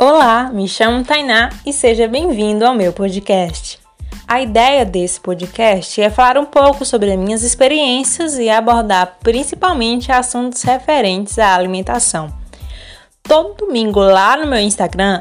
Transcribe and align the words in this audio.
Olá, 0.00 0.48
me 0.52 0.68
chamo 0.68 1.02
Tainá 1.02 1.50
e 1.66 1.72
seja 1.72 2.06
bem-vindo 2.06 2.64
ao 2.64 2.72
meu 2.72 2.92
podcast. 2.92 3.80
A 4.28 4.40
ideia 4.40 4.84
desse 4.84 5.20
podcast 5.20 6.00
é 6.00 6.08
falar 6.08 6.38
um 6.38 6.44
pouco 6.44 6.84
sobre 6.84 7.10
as 7.10 7.18
minhas 7.18 7.42
experiências 7.42 8.38
e 8.38 8.48
abordar 8.48 9.16
principalmente 9.20 10.12
assuntos 10.12 10.62
referentes 10.62 11.36
à 11.36 11.52
alimentação. 11.52 12.32
Todo 13.24 13.66
domingo 13.66 13.98
lá 13.98 14.36
no 14.36 14.46
meu 14.46 14.60
Instagram, 14.60 15.20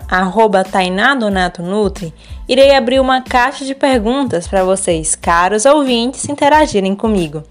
TainaDonatoNutri, 0.71 2.13
irei 2.47 2.75
abrir 2.75 2.99
uma 2.99 3.19
caixa 3.19 3.65
de 3.65 3.73
perguntas 3.73 4.47
para 4.47 4.63
vocês, 4.63 5.15
caros 5.15 5.65
ouvintes, 5.65 6.29
interagirem 6.29 6.95
comigo. 6.95 7.41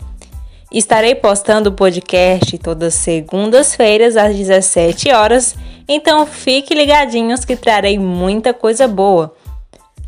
Estarei 0.72 1.16
postando 1.16 1.70
o 1.70 1.72
podcast 1.72 2.56
todas 2.58 2.94
segundas-feiras 2.94 4.16
às 4.16 4.36
17 4.36 5.10
horas, 5.10 5.56
então 5.88 6.26
fique 6.26 6.74
ligadinhos 6.74 7.44
que 7.44 7.56
trarei 7.56 7.98
muita 7.98 8.52
coisa 8.52 8.88
boa. 8.88 9.34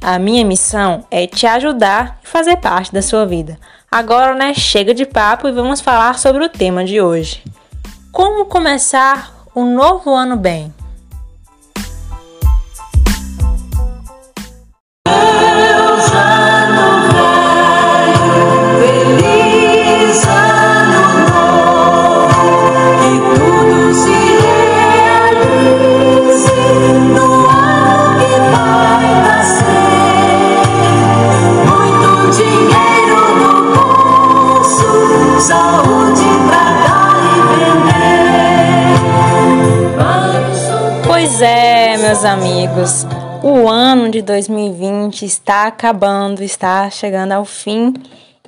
A 0.01 0.19
minha 0.19 0.45
missão 0.45 1.05
é 1.11 1.27
te 1.27 1.47
ajudar 1.47 2.21
e 2.23 2.27
fazer 2.27 2.57
parte 2.57 2.93
da 2.93 3.03
sua 3.03 3.27
vida. 3.27 3.59
Agora, 3.91 4.35
né, 4.35 4.55
chega 4.55 4.93
de 4.93 5.07
papo 5.07 5.49
e 5.49 5.53
vamos 5.53 5.81
falar 5.81 6.19
sobre 6.19 6.45
o 6.45 6.49
tema 6.49 6.85
de 6.85 7.01
hoje. 7.01 7.43
Como 8.13 8.47
começar 8.47 9.33
o 9.55 9.65
novo 9.65 10.15
ano 10.15 10.37
bem? 10.37 10.73
Meus 41.99 42.25
amigos, 42.25 43.05
o 43.43 43.69
ano 43.69 44.09
de 44.09 44.23
2020 44.23 45.25
está 45.25 45.67
acabando, 45.67 46.45
está 46.45 46.89
chegando 46.91 47.33
ao 47.33 47.45
fim 47.45 47.93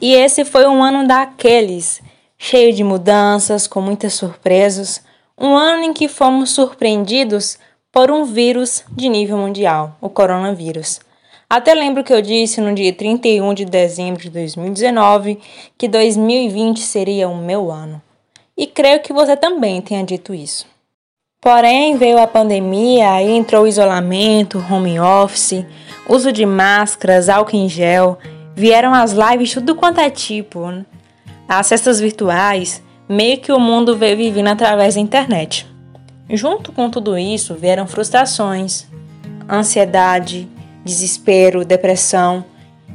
e 0.00 0.14
esse 0.14 0.44
foi 0.44 0.68
um 0.68 0.80
ano 0.80 1.04
daqueles, 1.04 2.00
cheio 2.38 2.72
de 2.72 2.84
mudanças, 2.84 3.66
com 3.66 3.80
muitas 3.80 4.14
surpresas, 4.14 5.02
um 5.36 5.56
ano 5.56 5.82
em 5.82 5.92
que 5.92 6.06
fomos 6.06 6.50
surpreendidos 6.50 7.58
por 7.90 8.08
um 8.08 8.24
vírus 8.24 8.84
de 8.92 9.08
nível 9.08 9.36
mundial, 9.36 9.96
o 10.00 10.08
coronavírus. 10.08 11.00
Até 11.48 11.74
lembro 11.74 12.04
que 12.04 12.12
eu 12.12 12.22
disse 12.22 12.60
no 12.60 12.72
dia 12.72 12.92
31 12.92 13.52
de 13.52 13.64
dezembro 13.64 14.22
de 14.22 14.30
2019 14.30 15.40
que 15.76 15.88
2020 15.88 16.78
seria 16.78 17.28
o 17.28 17.36
meu 17.36 17.68
ano. 17.68 18.00
E 18.56 18.64
creio 18.68 19.00
que 19.00 19.12
você 19.12 19.36
também 19.36 19.82
tenha 19.82 20.04
dito 20.04 20.32
isso. 20.32 20.70
Porém, 21.42 21.96
veio 21.96 22.18
a 22.18 22.26
pandemia, 22.26 23.12
aí 23.12 23.30
entrou 23.30 23.66
isolamento, 23.66 24.62
home 24.70 25.00
office, 25.00 25.64
uso 26.06 26.30
de 26.30 26.44
máscaras, 26.44 27.30
álcool 27.30 27.56
em 27.56 27.66
gel, 27.66 28.18
vieram 28.54 28.92
as 28.92 29.12
lives, 29.12 29.54
tudo 29.54 29.74
quanto 29.74 30.00
é 30.00 30.10
tipo, 30.10 30.66
né? 30.66 30.84
as 31.48 31.66
festas 31.66 31.98
virtuais, 31.98 32.82
meio 33.08 33.38
que 33.38 33.50
o 33.50 33.58
mundo 33.58 33.96
veio 33.96 34.18
vivendo 34.18 34.48
através 34.48 34.96
da 34.96 35.00
internet. 35.00 35.66
Junto 36.28 36.72
com 36.72 36.90
tudo 36.90 37.16
isso, 37.16 37.54
vieram 37.54 37.86
frustrações, 37.86 38.86
ansiedade, 39.50 40.46
desespero, 40.84 41.64
depressão 41.64 42.44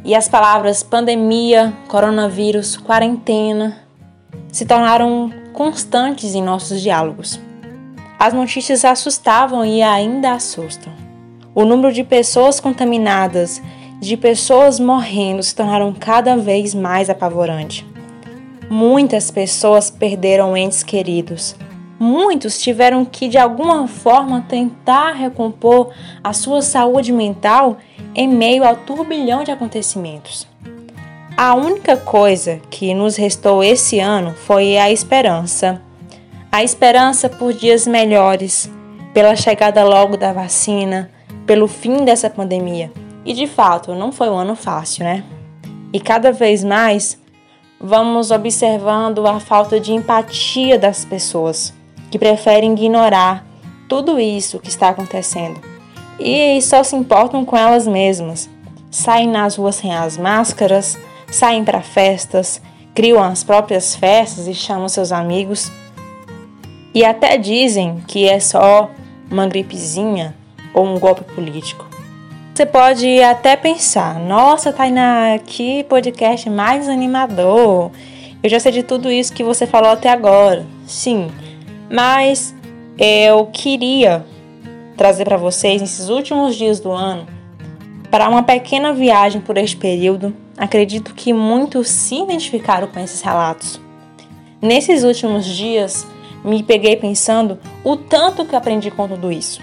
e 0.04 0.14
as 0.14 0.30
palavras 0.30 0.84
pandemia, 0.84 1.74
coronavírus, 1.88 2.78
quarentena 2.78 3.76
se 4.52 4.68
tornaram 4.68 5.34
constantes 5.52 6.36
em 6.36 6.44
nossos 6.44 6.80
diálogos. 6.80 7.44
As 8.18 8.34
notícias 8.34 8.86
assustavam 8.86 9.66
e 9.66 9.82
ainda 9.82 10.32
assustam. 10.32 10.94
O 11.54 11.66
número 11.66 11.92
de 11.94 12.04
pessoas 12.04 12.60
contaminadas, 12.60 13.62
de 14.00 14.16
pessoas 14.16 14.80
morrendo, 14.80 15.44
se 15.44 15.54
tornaram 15.54 15.94
cada 15.94 16.38
vez 16.38 16.74
mais 16.74 17.10
apavorante. 17.10 17.86
Muitas 18.70 19.30
pessoas 19.30 19.92
perderam 19.92 20.56
entes 20.56 20.82
queridos. 20.82 21.56
Muitos 22.00 22.60
tiveram 22.60 23.06
que, 23.06 23.28
de 23.28 23.38
alguma 23.38 23.88
forma, 23.88 24.46
tentar 24.48 25.12
recompor 25.12 25.92
a 26.24 26.34
sua 26.34 26.62
saúde 26.62 27.12
mental 27.12 27.78
em 28.14 28.28
meio 28.28 28.66
ao 28.66 28.76
turbilhão 28.76 29.44
de 29.44 29.52
acontecimentos. 29.52 30.48
A 31.38 31.54
única 31.54 31.98
coisa 31.98 32.62
que 32.70 32.94
nos 32.94 33.18
restou 33.18 33.64
esse 33.64 34.00
ano 34.00 34.34
foi 34.34 34.78
a 34.78 34.90
esperança 34.90 35.82
a 36.56 36.64
esperança 36.64 37.28
por 37.28 37.52
dias 37.52 37.86
melhores, 37.86 38.72
pela 39.14 39.36
chegada 39.36 39.84
logo 39.84 40.16
da 40.16 40.32
vacina, 40.32 41.12
pelo 41.46 41.68
fim 41.68 42.06
dessa 42.06 42.30
pandemia. 42.30 42.94
E 43.26 43.34
de 43.34 43.46
fato, 43.46 43.94
não 43.94 44.10
foi 44.10 44.30
um 44.30 44.38
ano 44.38 44.56
fácil, 44.56 45.04
né? 45.04 45.26
E 45.92 46.00
cada 46.00 46.32
vez 46.32 46.64
mais 46.64 47.20
vamos 47.78 48.32
observando 48.32 49.28
a 49.28 49.38
falta 49.38 49.82
de 49.82 49.92
empatia 49.92 50.80
das 50.80 51.04
pessoas 51.04 51.74
que 52.10 52.18
preferem 52.18 52.72
ignorar 52.72 53.46
tudo 53.90 54.18
isso 54.18 54.58
que 54.58 54.70
está 54.70 54.88
acontecendo 54.88 55.60
e 56.18 56.62
só 56.62 56.84
se 56.84 56.96
importam 56.96 57.44
com 57.44 57.58
elas 57.58 57.86
mesmas. 57.86 58.50
Saem 58.90 59.28
nas 59.28 59.58
ruas 59.58 59.76
sem 59.76 59.94
as 59.94 60.18
máscaras, 60.18 60.98
saem 61.30 61.66
para 61.66 61.82
festas, 61.82 62.62
criam 62.94 63.22
as 63.22 63.44
próprias 63.44 63.94
festas 63.94 64.48
e 64.48 64.54
chamam 64.54 64.88
seus 64.88 65.12
amigos 65.12 65.70
e 66.96 67.04
até 67.04 67.38
dizem 67.38 68.02
que 68.08 68.28
é 68.28 68.40
só 68.40 68.90
uma 69.30 69.46
gripezinha 69.46 70.34
ou 70.74 70.86
um 70.86 70.98
golpe 70.98 71.26
político. 71.36 71.86
Você 72.54 72.66
pode 72.66 73.22
até 73.22 73.58
pensar, 73.58 74.18
nossa, 74.18 74.72
Tainá, 74.72 75.38
que 75.46 75.84
podcast 75.84 76.50
mais 76.50 76.88
animador. 76.88 77.92
Eu 78.42 78.50
já 78.50 78.62
sei 78.62 78.72
de 78.72 78.82
tudo 78.82 79.12
isso 79.12 79.34
que 79.34 79.44
você 79.44 79.68
falou 79.68 79.90
até 79.90 80.10
agora. 80.10 80.66
Sim, 80.88 81.28
mas 81.92 82.56
eu 82.98 83.48
queria 83.48 84.26
trazer 84.96 85.26
para 85.26 85.36
vocês 85.36 85.82
nesses 85.82 86.08
últimos 86.08 86.56
dias 86.56 86.80
do 86.80 86.92
ano 86.92 87.28
para 88.10 88.30
uma 88.30 88.44
pequena 88.44 88.94
viagem 88.94 89.42
por 89.42 89.58
este 89.58 89.76
período. 89.76 90.34
Acredito 90.58 91.14
que 91.14 91.34
muitos 91.34 91.90
se 91.90 92.16
identificaram 92.16 92.88
com 92.88 93.02
esses 93.02 93.22
relatos. 93.22 93.82
Nesses 94.62 95.04
últimos 95.04 95.46
dias, 95.46 96.08
me 96.46 96.62
peguei 96.62 96.96
pensando 96.96 97.58
o 97.84 97.98
tanto 97.98 98.46
que 98.46 98.56
aprendi 98.56 98.92
com 98.92 99.08
tudo 99.08 99.32
isso. 99.32 99.62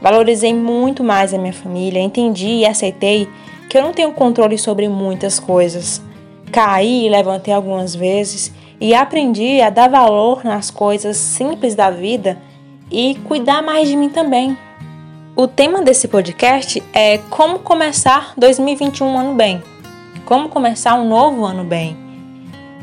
Valorizei 0.00 0.54
muito 0.54 1.02
mais 1.02 1.34
a 1.34 1.38
minha 1.38 1.52
família, 1.52 2.00
entendi 2.00 2.48
e 2.48 2.66
aceitei 2.66 3.28
que 3.68 3.76
eu 3.76 3.82
não 3.82 3.92
tenho 3.92 4.12
controle 4.12 4.56
sobre 4.56 4.88
muitas 4.88 5.38
coisas. 5.40 6.00
Caí 6.50 7.06
e 7.06 7.08
levantei 7.08 7.52
algumas 7.52 7.94
vezes 7.94 8.52
e 8.80 8.94
aprendi 8.94 9.60
a 9.60 9.68
dar 9.68 9.90
valor 9.90 10.44
nas 10.44 10.70
coisas 10.70 11.16
simples 11.16 11.74
da 11.74 11.90
vida 11.90 12.38
e 12.90 13.16
cuidar 13.26 13.62
mais 13.62 13.88
de 13.88 13.96
mim 13.96 14.08
também. 14.08 14.56
O 15.36 15.46
tema 15.46 15.82
desse 15.82 16.08
podcast 16.08 16.82
é 16.92 17.18
como 17.30 17.58
começar 17.58 18.34
2021 18.36 19.18
ano 19.18 19.34
bem. 19.34 19.62
Como 20.24 20.48
começar 20.48 20.94
um 20.94 21.08
novo 21.08 21.44
ano 21.44 21.64
bem. 21.64 21.96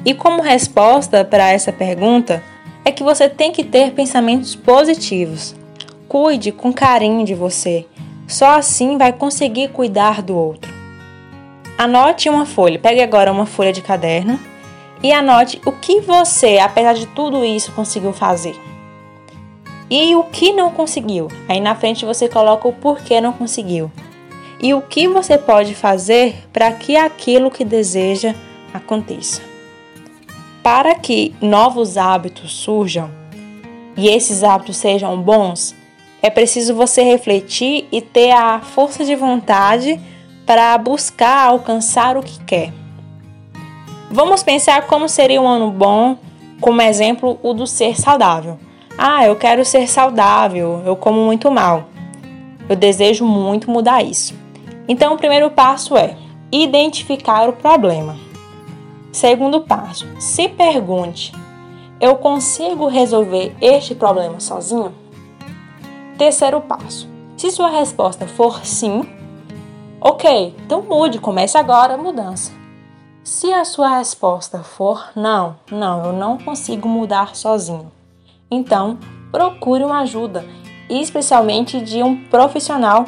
E 0.06 0.14
como 0.14 0.42
resposta 0.42 1.26
para 1.26 1.52
essa 1.52 1.72
pergunta, 1.74 2.42
é 2.88 2.92
que 2.92 3.04
você 3.04 3.28
tem 3.28 3.52
que 3.52 3.66
ter 3.66 3.92
pensamentos 3.92 4.56
positivos. 4.56 5.54
Cuide 6.08 6.54
com 6.54 6.72
carinho 6.72 7.26
de 7.26 7.36
você. 7.36 7.86
Só 8.26 8.58
assim 8.58 8.98
vai 8.98 9.12
conseguir 9.12 9.72
cuidar 9.72 10.22
do 10.22 10.34
outro. 10.38 10.74
Anote 11.78 12.30
uma 12.30 12.46
folha. 12.46 12.80
Pegue 12.80 13.02
agora 13.02 13.30
uma 13.30 13.46
folha 13.46 13.74
de 13.74 13.82
caderno 13.82 14.40
e 15.04 15.12
anote 15.12 15.62
o 15.66 15.72
que 15.74 16.00
você, 16.00 16.60
apesar 16.60 16.94
de 16.94 17.08
tudo 17.08 17.44
isso, 17.44 17.74
conseguiu 17.74 18.14
fazer. 18.14 18.58
E 19.90 20.16
o 20.16 20.24
que 20.24 20.54
não 20.54 20.72
conseguiu. 20.72 21.28
Aí 21.50 21.60
na 21.60 21.76
frente 21.76 22.06
você 22.06 22.30
coloca 22.30 22.70
o 22.70 22.74
porquê 22.74 23.20
não 23.20 23.34
conseguiu. 23.34 23.92
E 24.62 24.74
o 24.74 24.82
que 24.82 25.10
você 25.10 25.38
pode 25.38 25.76
fazer 25.76 26.36
para 26.54 26.72
que 26.72 26.96
aquilo 26.96 27.52
que 27.52 27.66
deseja 27.66 28.34
aconteça. 28.74 29.47
Para 30.70 30.96
que 30.96 31.34
novos 31.42 31.96
hábitos 31.96 32.52
surjam 32.52 33.10
e 33.96 34.10
esses 34.10 34.44
hábitos 34.44 34.76
sejam 34.76 35.18
bons, 35.22 35.74
é 36.22 36.30
preciso 36.30 36.76
você 36.76 37.04
refletir 37.04 37.88
e 37.90 38.02
ter 38.02 38.32
a 38.32 38.60
força 38.60 39.06
de 39.06 39.16
vontade 39.16 39.98
para 40.46 40.78
buscar 40.78 41.48
alcançar 41.48 42.18
o 42.18 42.22
que 42.22 42.44
quer. 42.44 42.74
Vamos 44.12 44.44
pensar 44.44 44.88
como 44.88 45.08
seria 45.08 45.42
um 45.42 45.48
ano 45.48 45.72
bom, 45.72 46.18
como 46.60 46.82
exemplo 46.82 47.40
o 47.42 47.54
do 47.54 47.66
ser 47.66 47.98
saudável. 47.98 48.60
Ah, 48.98 49.26
eu 49.26 49.38
quero 49.38 49.64
ser 49.64 49.88
saudável, 49.88 50.84
eu 50.86 50.98
como 50.98 51.24
muito 51.24 51.50
mal. 51.50 51.88
Eu 52.68 52.76
desejo 52.76 53.24
muito 53.24 53.72
mudar 53.72 54.04
isso. 54.04 54.36
Então, 54.86 55.14
o 55.14 55.18
primeiro 55.18 55.50
passo 55.50 55.96
é 55.96 56.18
identificar 56.52 57.48
o 57.48 57.54
problema. 57.54 58.27
Segundo 59.12 59.62
passo, 59.62 60.06
se 60.20 60.48
pergunte: 60.50 61.32
eu 62.00 62.16
consigo 62.18 62.88
resolver 62.88 63.56
este 63.60 63.96
problema 63.96 64.40
sozinho? 64.40 64.94
Terceiro 66.18 66.62
passo, 66.62 67.08
se 67.36 67.52
sua 67.52 67.70
resposta 67.70 68.28
for 68.28 68.66
sim, 68.66 69.08
ok, 70.02 70.56
então 70.66 70.82
mude, 70.82 71.20
comece 71.20 71.58
agora 71.58 71.94
a 71.94 71.98
mudança. 71.98 72.52
Se 73.24 73.52
a 73.52 73.66
sua 73.66 73.98
resposta 73.98 74.60
for 74.64 75.10
não, 75.16 75.58
não, 75.72 76.06
eu 76.06 76.14
não 76.14 76.38
consigo 76.38 76.88
mudar 76.88 77.36
sozinho, 77.36 77.92
então 78.50 78.98
procure 79.32 79.84
uma 79.84 80.00
ajuda, 80.00 80.46
especialmente 80.90 81.82
de 81.82 82.02
um 82.02 82.24
profissional, 82.26 83.06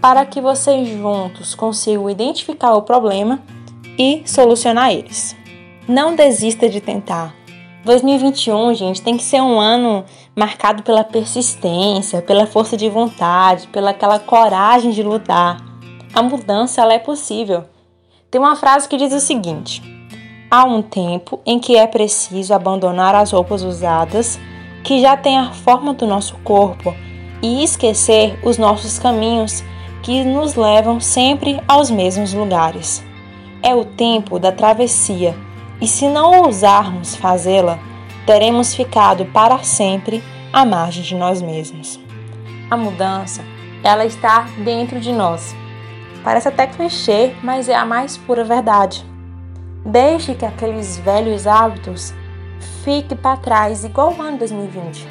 para 0.00 0.26
que 0.26 0.40
vocês 0.40 0.88
juntos 0.88 1.54
consigam 1.54 2.10
identificar 2.10 2.74
o 2.74 2.82
problema 2.82 3.40
e 3.98 4.22
solucionar 4.26 4.92
eles. 4.92 5.41
Não 5.92 6.16
desista 6.16 6.70
de 6.70 6.80
tentar. 6.80 7.34
2021, 7.84 8.72
gente, 8.72 9.02
tem 9.02 9.14
que 9.14 9.22
ser 9.22 9.42
um 9.42 9.60
ano 9.60 10.06
marcado 10.34 10.82
pela 10.82 11.04
persistência, 11.04 12.22
pela 12.22 12.46
força 12.46 12.78
de 12.78 12.88
vontade, 12.88 13.68
pela 13.68 13.90
aquela 13.90 14.18
coragem 14.18 14.90
de 14.90 15.02
lutar. 15.02 15.58
A 16.14 16.22
mudança 16.22 16.80
ela 16.80 16.94
é 16.94 16.98
possível. 16.98 17.64
Tem 18.30 18.40
uma 18.40 18.56
frase 18.56 18.88
que 18.88 18.96
diz 18.96 19.12
o 19.12 19.20
seguinte: 19.20 19.82
Há 20.50 20.64
um 20.64 20.80
tempo 20.80 21.38
em 21.44 21.58
que 21.58 21.76
é 21.76 21.86
preciso 21.86 22.54
abandonar 22.54 23.14
as 23.14 23.30
roupas 23.30 23.62
usadas 23.62 24.40
que 24.82 24.98
já 24.98 25.14
têm 25.14 25.36
a 25.36 25.52
forma 25.52 25.92
do 25.92 26.06
nosso 26.06 26.38
corpo 26.38 26.94
e 27.42 27.62
esquecer 27.62 28.40
os 28.42 28.56
nossos 28.56 28.98
caminhos 28.98 29.62
que 30.02 30.24
nos 30.24 30.54
levam 30.54 30.98
sempre 31.00 31.60
aos 31.68 31.90
mesmos 31.90 32.32
lugares. 32.32 33.04
É 33.62 33.74
o 33.74 33.84
tempo 33.84 34.38
da 34.38 34.50
travessia 34.50 35.36
e 35.82 35.88
se 35.88 36.06
não 36.08 36.44
ousarmos 36.44 37.16
fazê-la, 37.16 37.76
teremos 38.24 38.72
ficado 38.72 39.26
para 39.26 39.64
sempre 39.64 40.22
à 40.52 40.64
margem 40.64 41.02
de 41.02 41.16
nós 41.16 41.42
mesmos. 41.42 41.98
A 42.70 42.76
mudança, 42.76 43.42
ela 43.82 44.06
está 44.06 44.46
dentro 44.64 45.00
de 45.00 45.10
nós. 45.10 45.56
Parece 46.22 46.46
até 46.46 46.68
clichê, 46.68 47.34
mas 47.42 47.68
é 47.68 47.74
a 47.74 47.84
mais 47.84 48.16
pura 48.16 48.44
verdade. 48.44 49.04
Deixe 49.84 50.36
que 50.36 50.46
aqueles 50.46 50.98
velhos 50.98 51.48
hábitos 51.48 52.14
fiquem 52.84 53.18
para 53.18 53.36
trás, 53.36 53.84
igual 53.84 54.14
o 54.14 54.22
ano 54.22 54.38
2020. 54.38 55.04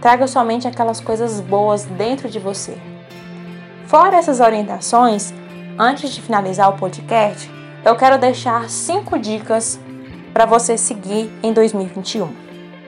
Traga 0.00 0.26
somente 0.26 0.66
aquelas 0.66 1.00
coisas 1.00 1.40
boas 1.40 1.84
dentro 1.84 2.28
de 2.28 2.40
você. 2.40 2.76
Fora 3.86 4.16
essas 4.16 4.40
orientações, 4.40 5.32
antes 5.78 6.10
de 6.10 6.20
finalizar 6.20 6.70
o 6.70 6.76
podcast, 6.76 7.48
eu 7.86 7.94
quero 7.94 8.18
deixar 8.18 8.68
cinco 8.68 9.16
dicas 9.16 9.78
para 10.32 10.44
você 10.44 10.76
seguir 10.76 11.30
em 11.40 11.52
2021. 11.52 12.28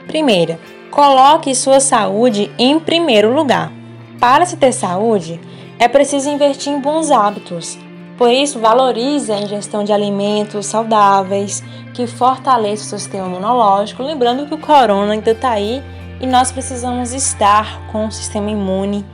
Primeira, 0.08 0.58
coloque 0.90 1.54
sua 1.54 1.78
saúde 1.78 2.50
em 2.58 2.80
primeiro 2.80 3.32
lugar. 3.32 3.72
Para 4.18 4.44
se 4.44 4.56
ter 4.56 4.72
saúde, 4.72 5.40
é 5.78 5.86
preciso 5.86 6.28
investir 6.28 6.72
em 6.72 6.80
bons 6.80 7.12
hábitos. 7.12 7.78
Por 8.16 8.28
isso, 8.28 8.58
valorize 8.58 9.30
a 9.30 9.38
ingestão 9.38 9.84
de 9.84 9.92
alimentos 9.92 10.66
saudáveis 10.66 11.62
que 11.94 12.08
fortaleçam 12.08 12.96
o 12.96 13.00
sistema 13.00 13.28
imunológico. 13.28 14.02
Lembrando 14.02 14.46
que 14.46 14.54
o 14.54 14.58
corona 14.58 15.12
ainda 15.12 15.30
está 15.30 15.50
aí 15.50 15.80
e 16.20 16.26
nós 16.26 16.50
precisamos 16.50 17.14
estar 17.14 17.86
com 17.92 18.06
o 18.06 18.10
sistema 18.10 18.50
imune 18.50 19.06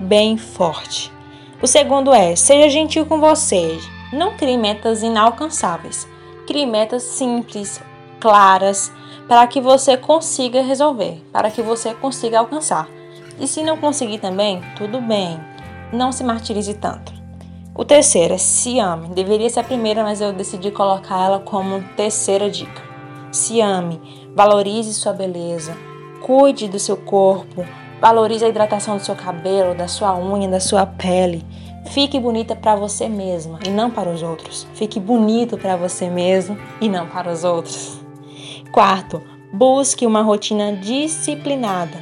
bem 0.00 0.38
forte. 0.38 1.12
O 1.60 1.66
segundo 1.66 2.14
é: 2.14 2.34
seja 2.34 2.70
gentil 2.70 3.04
com 3.04 3.20
você. 3.20 3.78
Não 4.12 4.36
crie 4.36 4.56
metas 4.56 5.02
inalcançáveis. 5.02 6.06
Crie 6.46 6.66
metas 6.66 7.02
simples, 7.02 7.80
claras, 8.20 8.92
para 9.28 9.46
que 9.46 9.60
você 9.60 9.96
consiga 9.96 10.62
resolver, 10.62 11.22
para 11.32 11.50
que 11.50 11.60
você 11.60 11.92
consiga 11.94 12.38
alcançar. 12.38 12.88
E 13.38 13.48
se 13.48 13.62
não 13.62 13.76
conseguir 13.76 14.18
também, 14.18 14.62
tudo 14.76 15.00
bem. 15.00 15.40
Não 15.92 16.12
se 16.12 16.22
martirize 16.22 16.74
tanto. 16.74 17.12
O 17.74 17.84
terceiro 17.84 18.34
é 18.34 18.38
se 18.38 18.78
ame. 18.78 19.08
Deveria 19.08 19.50
ser 19.50 19.60
a 19.60 19.64
primeira, 19.64 20.02
mas 20.02 20.20
eu 20.20 20.32
decidi 20.32 20.70
colocar 20.70 21.24
ela 21.24 21.40
como 21.40 21.82
terceira 21.96 22.48
dica. 22.48 22.82
Se 23.30 23.60
ame, 23.60 24.00
valorize 24.34 24.94
sua 24.94 25.12
beleza, 25.12 25.76
cuide 26.22 26.68
do 26.68 26.78
seu 26.78 26.96
corpo, 26.96 27.66
valorize 28.00 28.44
a 28.44 28.48
hidratação 28.48 28.96
do 28.96 29.02
seu 29.02 29.14
cabelo, 29.14 29.74
da 29.74 29.88
sua 29.88 30.16
unha, 30.16 30.48
da 30.48 30.60
sua 30.60 30.86
pele. 30.86 31.44
Fique 31.86 32.18
bonita 32.18 32.54
para 32.54 32.74
você 32.74 33.08
mesma 33.08 33.58
e 33.64 33.70
não 33.70 33.90
para 33.90 34.10
os 34.10 34.22
outros. 34.22 34.66
Fique 34.74 35.00
bonito 35.00 35.56
para 35.56 35.76
você 35.76 36.10
mesmo 36.10 36.58
e 36.80 36.88
não 36.88 37.06
para 37.06 37.30
os 37.30 37.44
outros. 37.44 37.98
Quarto, 38.72 39.22
busque 39.52 40.06
uma 40.06 40.20
rotina 40.20 40.74
disciplinada. 40.76 41.96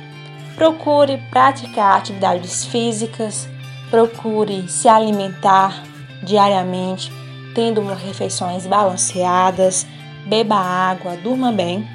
Procure 0.56 1.18
praticar 1.30 1.98
atividades 1.98 2.64
físicas, 2.64 3.48
procure 3.90 4.68
se 4.68 4.88
alimentar 4.88 5.82
diariamente, 6.22 7.12
tendo 7.54 7.82
refeições 7.94 8.66
balanceadas, 8.66 9.86
beba 10.26 10.56
água, 10.56 11.16
durma 11.16 11.52
bem. 11.52 11.86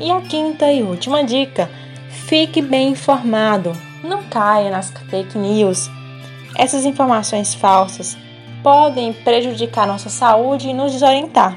E 0.00 0.10
a 0.10 0.20
quinta 0.20 0.70
e 0.70 0.82
última 0.82 1.24
dica: 1.24 1.70
fique 2.26 2.60
bem 2.60 2.90
informado. 2.90 3.72
Não 4.02 4.24
caia 4.24 4.70
nas 4.70 4.90
fake 4.90 5.38
news 5.38 5.88
essas 6.56 6.84
informações 6.84 7.54
falsas 7.54 8.16
podem 8.62 9.12
prejudicar 9.12 9.86
nossa 9.86 10.08
saúde 10.08 10.68
e 10.68 10.74
nos 10.74 10.92
desorientar. 10.92 11.56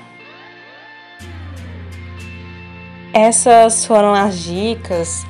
Essas 3.13 3.86
foram 3.86 4.13
as 4.13 4.38
dicas 4.40 5.25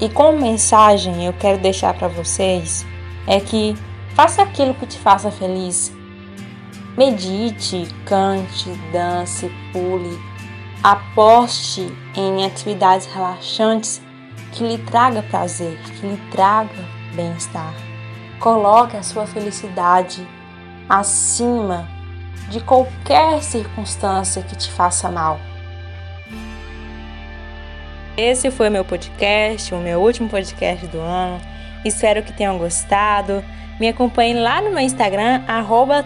e 0.00 0.08
como 0.08 0.40
mensagem 0.40 1.26
eu 1.26 1.32
quero 1.32 1.58
deixar 1.58 1.92
para 1.94 2.08
vocês 2.08 2.86
é 3.26 3.38
que 3.40 3.76
faça 4.14 4.42
aquilo 4.42 4.74
que 4.74 4.86
te 4.86 4.98
faça 4.98 5.30
feliz. 5.30 5.92
Medite, 6.96 7.86
cante, 8.06 8.70
dance, 8.92 9.50
pule, 9.72 10.18
aposte 10.82 11.86
em 12.16 12.44
atividades 12.44 13.06
relaxantes 13.06 14.00
que 14.52 14.64
lhe 14.64 14.78
traga 14.78 15.22
prazer, 15.22 15.78
que 15.82 16.06
lhe 16.06 16.16
traga 16.30 16.84
bem-estar. 17.14 17.87
Coloque 18.40 18.96
a 18.96 19.02
sua 19.02 19.26
felicidade 19.26 20.26
acima 20.88 21.88
de 22.48 22.60
qualquer 22.60 23.42
circunstância 23.42 24.42
que 24.42 24.56
te 24.56 24.70
faça 24.70 25.10
mal. 25.10 25.40
Esse 28.16 28.50
foi 28.50 28.70
meu 28.70 28.84
podcast, 28.84 29.74
o 29.74 29.78
meu 29.78 30.00
último 30.00 30.28
podcast 30.28 30.86
do 30.86 30.98
ano. 30.98 31.40
Espero 31.84 32.22
que 32.22 32.32
tenham 32.32 32.58
gostado. 32.58 33.44
Me 33.78 33.88
acompanhem 33.88 34.40
lá 34.40 34.60
no 34.60 34.70
meu 34.70 34.80
Instagram, 34.80 35.42
arroba 35.46 36.04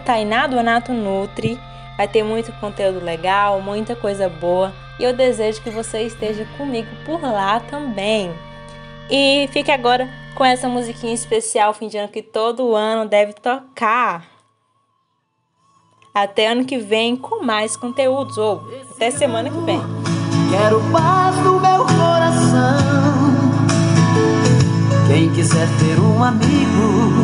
Nutri. 0.89 1.59
Vai 1.97 2.07
ter 2.07 2.23
muito 2.23 2.51
conteúdo 2.53 3.03
legal, 3.03 3.61
muita 3.61 3.95
coisa 3.95 4.27
boa. 4.27 4.73
E 4.99 5.03
eu 5.03 5.15
desejo 5.15 5.61
que 5.61 5.69
você 5.69 6.01
esteja 6.03 6.45
comigo 6.57 6.89
por 7.05 7.21
lá 7.21 7.59
também. 7.59 8.31
E 9.09 9.49
fique 9.51 9.71
agora 9.71 10.07
com 10.35 10.43
essa 10.43 10.67
musiquinha 10.67 11.13
especial 11.13 11.73
fim 11.73 11.87
de 11.87 11.97
ano 11.97 12.09
que 12.09 12.21
todo 12.21 12.75
ano 12.75 13.09
deve 13.09 13.33
tocar. 13.33 14.25
Até 16.13 16.47
ano 16.47 16.65
que 16.65 16.77
vem 16.77 17.15
com 17.15 17.43
mais 17.43 17.75
conteúdos, 17.75 18.37
ou 18.37 18.63
até 18.91 19.09
semana 19.09 19.49
que 19.49 19.59
vem. 19.61 19.81
Quero 20.51 20.79
paz 20.91 21.35
no 21.37 21.59
meu 21.59 21.85
coração. 21.85 22.77
Quem 25.07 25.31
quiser 25.33 25.67
ter 25.79 25.99
um 25.99 26.23
amigo 26.23 27.22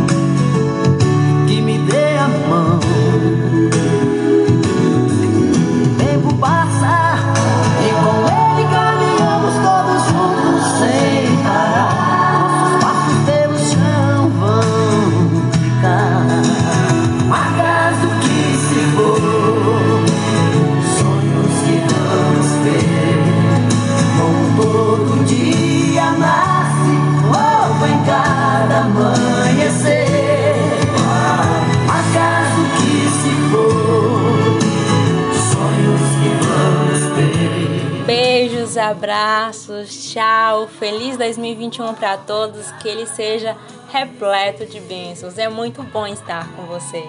abraços, 38.80 40.12
tchau, 40.12 40.68
feliz 40.68 41.18
2021 41.18 41.94
para 41.94 42.18
todos, 42.18 42.72
que 42.74 42.88
ele 42.88 43.06
seja 43.06 43.56
repleto 43.92 44.66
de 44.66 44.80
bênçãos. 44.80 45.38
É 45.38 45.50
muito 45.50 45.84
bom 45.84 46.08
estar 46.08 46.48
com 46.56 46.64
vocês. 46.64 47.06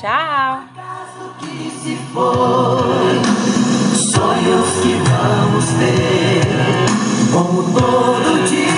Tchau! 0.00 0.62
sonhos 4.18 4.70
que 4.82 4.94
vamos 5.10 5.64
ter, 5.78 7.32
como 7.32 7.62
todo 7.72 8.48
dia. 8.48 8.77